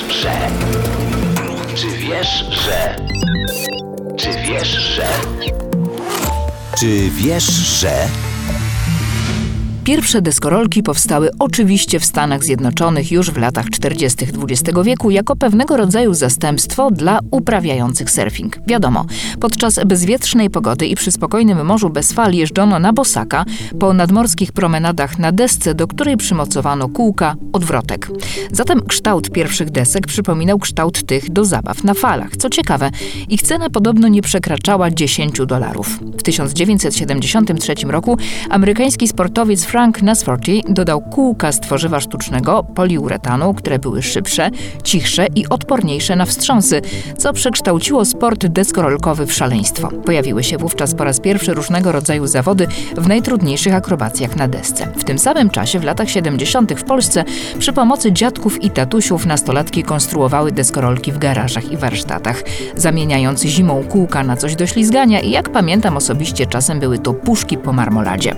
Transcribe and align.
Wiesz, 0.00 0.22
że? 0.22 0.50
Czy 1.76 1.86
wiesz, 1.90 2.44
że? 2.50 2.96
Czy 4.16 4.28
wiesz, 4.32 4.68
że? 4.68 5.06
Czy 6.78 7.10
wiesz, 7.10 7.44
że? 7.80 8.29
Pierwsze 9.84 10.22
deskorolki 10.22 10.82
powstały 10.82 11.30
oczywiście 11.38 12.00
w 12.00 12.04
Stanach 12.04 12.44
Zjednoczonych 12.44 13.12
już 13.12 13.30
w 13.30 13.36
latach 13.36 13.70
40. 13.70 14.26
XX 14.42 14.78
wieku 14.84 15.10
jako 15.10 15.36
pewnego 15.36 15.76
rodzaju 15.76 16.14
zastępstwo 16.14 16.90
dla 16.90 17.18
uprawiających 17.30 18.10
surfing. 18.10 18.58
Wiadomo, 18.66 19.06
podczas 19.40 19.80
bezwietrznej 19.86 20.50
pogody 20.50 20.86
i 20.86 20.94
przy 20.94 21.10
spokojnym 21.10 21.66
morzu 21.66 21.90
bez 21.90 22.12
fal 22.12 22.32
jeżdżono 22.32 22.78
na 22.78 22.92
bosaka 22.92 23.44
po 23.80 23.92
nadmorskich 23.92 24.52
promenadach 24.52 25.18
na 25.18 25.32
desce, 25.32 25.74
do 25.74 25.86
której 25.86 26.16
przymocowano 26.16 26.88
kółka, 26.88 27.34
odwrotek. 27.52 28.08
Zatem 28.52 28.86
kształt 28.86 29.30
pierwszych 29.30 29.70
desek 29.70 30.06
przypominał 30.06 30.58
kształt 30.58 31.06
tych 31.06 31.30
do 31.30 31.44
zabaw 31.44 31.84
na 31.84 31.94
falach. 31.94 32.36
Co 32.36 32.50
ciekawe, 32.50 32.90
ich 33.28 33.42
cena 33.42 33.70
podobno 33.70 34.08
nie 34.08 34.22
przekraczała 34.22 34.90
10 34.90 35.40
dolarów. 35.46 35.98
W 36.18 36.22
1973 36.22 37.74
roku 37.86 38.18
amerykański 38.50 39.08
sportowiec 39.08 39.64
Frank 39.70 40.02
Nasforty 40.02 40.60
dodał 40.68 41.00
kółka 41.00 41.52
z 41.52 41.60
tworzywa 41.60 42.00
sztucznego 42.00 42.64
poliuretanu, 42.64 43.54
które 43.54 43.78
były 43.78 44.02
szybsze, 44.02 44.50
cichsze 44.82 45.26
i 45.34 45.48
odporniejsze 45.48 46.16
na 46.16 46.26
wstrząsy, 46.26 46.82
co 47.18 47.32
przekształciło 47.32 48.04
sport 48.04 48.46
deskorolkowy 48.46 49.26
w 49.26 49.32
szaleństwo. 49.32 49.88
Pojawiły 50.04 50.44
się 50.44 50.58
wówczas 50.58 50.94
po 50.94 51.04
raz 51.04 51.20
pierwszy 51.20 51.54
różnego 51.54 51.92
rodzaju 51.92 52.26
zawody 52.26 52.66
w 52.96 53.08
najtrudniejszych 53.08 53.74
akrobacjach 53.74 54.36
na 54.36 54.48
desce. 54.48 54.86
W 54.96 55.04
tym 55.04 55.18
samym 55.18 55.50
czasie, 55.50 55.78
w 55.78 55.84
latach 55.84 56.10
70. 56.10 56.72
w 56.72 56.84
Polsce, 56.84 57.24
przy 57.58 57.72
pomocy 57.72 58.12
dziadków 58.12 58.62
i 58.62 58.70
tatusiów 58.70 59.26
nastolatki 59.26 59.82
konstruowały 59.82 60.52
deskorolki 60.52 61.12
w 61.12 61.18
garażach 61.18 61.72
i 61.72 61.76
warsztatach, 61.76 62.42
zamieniając 62.76 63.42
zimą 63.42 63.84
kółka 63.88 64.24
na 64.24 64.36
coś 64.36 64.56
do 64.56 64.66
ślizgania 64.66 65.20
i 65.20 65.30
jak 65.30 65.48
pamiętam 65.48 65.96
osobiście 65.96 66.46
czasem 66.46 66.80
były 66.80 66.98
to 66.98 67.14
puszki 67.14 67.58
po 67.58 67.72
marmoladzie. 67.72 68.34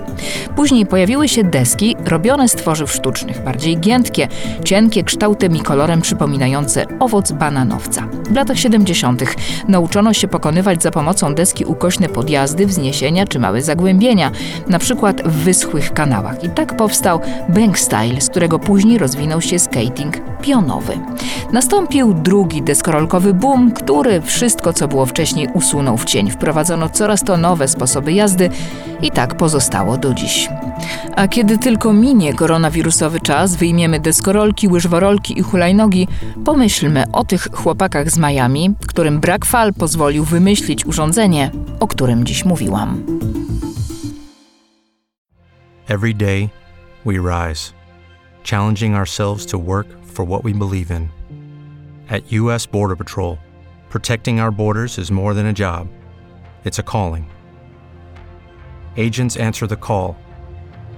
Później 0.56 0.86
pojawiły 1.22 1.44
się 1.44 1.50
deski 1.50 1.96
robione 2.04 2.48
z 2.48 2.54
tworzyw 2.54 2.92
sztucznych, 2.92 3.44
bardziej 3.44 3.78
giętkie, 3.78 4.28
cienkie, 4.64 5.04
kształtem 5.04 5.56
i 5.56 5.60
kolorem 5.60 6.00
przypominające 6.00 6.86
owoc 7.00 7.32
bananowca. 7.32 8.08
W 8.30 8.34
latach 8.34 8.58
70. 8.58 9.22
nauczono 9.68 10.12
się 10.12 10.28
pokonywać 10.28 10.82
za 10.82 10.90
pomocą 10.90 11.34
deski 11.34 11.64
ukośne 11.64 12.08
podjazdy, 12.08 12.66
wzniesienia 12.66 13.26
czy 13.26 13.38
małe 13.38 13.62
zagłębienia, 13.62 14.30
na 14.68 14.78
przykład 14.78 15.22
w 15.22 15.32
wyschłych 15.32 15.92
kanałach. 15.92 16.44
I 16.44 16.48
tak 16.48 16.76
powstał 16.76 17.20
bank 17.48 17.78
style, 17.78 18.20
z 18.20 18.28
którego 18.28 18.58
później 18.58 18.98
rozwinął 18.98 19.40
się 19.40 19.58
skating 19.58 20.20
pionowy. 20.42 20.98
Nastąpił 21.52 22.14
drugi 22.14 22.62
deskorolkowy 22.62 23.34
boom, 23.34 23.72
który 23.72 24.20
wszystko, 24.20 24.72
co 24.72 24.88
było 24.88 25.06
wcześniej, 25.06 25.48
usunął 25.54 25.96
w 25.96 26.04
cień. 26.04 26.30
Wprowadzono 26.30 26.88
coraz 26.88 27.22
to 27.22 27.36
nowe 27.36 27.68
sposoby 27.68 28.12
jazdy 28.12 28.50
i 29.02 29.10
tak 29.10 29.34
pozostało 29.34 29.96
do 29.96 30.14
dziś. 30.14 30.48
A 31.16 31.28
kiedy 31.28 31.58
tylko 31.58 31.92
minie 31.92 32.34
koronawirusowy 32.34 33.20
czas, 33.20 33.56
wyjmiemy 33.56 34.00
deskorolki, 34.00 34.68
łyżworolki 34.68 35.38
i 35.38 35.42
hulajnogi, 35.42 36.08
pomyślmy 36.44 37.04
o 37.12 37.24
tych 37.24 37.48
chłopakach 37.52 38.10
z 38.10 38.18
Miami, 38.18 38.74
którym 38.86 39.20
brak 39.20 39.44
fal 39.44 39.74
pozwolił 39.74 40.24
wymyślić 40.24 40.86
urządzenie, 40.86 41.50
o 41.80 41.86
którym 41.86 42.24
dziś 42.24 42.44
mówiłam. 42.44 43.02
Every 45.88 46.14
day, 46.14 46.48
we 47.04 47.12
rise, 47.12 47.72
challenging 48.44 48.96
ourselves 48.96 49.46
to 49.46 49.58
work 49.58 49.86
for 50.12 50.26
what 50.26 50.42
we 50.42 50.52
believe 50.52 50.96
in. 50.96 51.08
At 52.08 52.32
U.S. 52.32 52.66
Border 52.66 52.96
Patrol, 52.96 53.36
protecting 53.90 54.40
our 54.40 54.52
borders 54.52 54.98
is 54.98 55.10
more 55.10 55.34
than 55.34 55.46
a 55.46 55.52
job, 55.52 55.88
it's 56.64 56.78
a 56.78 56.82
calling. 56.82 57.24
Agents 58.96 59.36
answer 59.36 59.66
the 59.66 59.76
call, 59.76 60.16